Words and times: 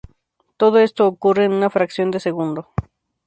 Todo 0.57 0.79
esto 0.79 1.05
ocurre 1.07 1.45
en 1.45 1.53
una 1.53 1.69
fracción 1.69 2.09
de 2.09 2.19
segundo. 2.19 2.69